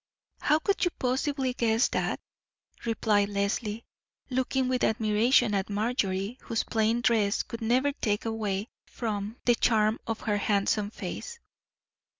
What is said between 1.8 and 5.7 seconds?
that?" replied Leslie, looking with admiration at